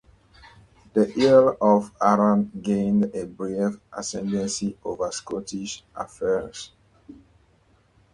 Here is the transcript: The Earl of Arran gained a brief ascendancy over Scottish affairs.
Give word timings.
The 0.93 1.13
Earl 1.29 1.57
of 1.61 1.91
Arran 2.01 2.51
gained 2.59 3.11
a 3.13 3.27
brief 3.27 3.79
ascendancy 3.93 4.75
over 4.83 5.11
Scottish 5.11 5.83
affairs. 5.95 6.71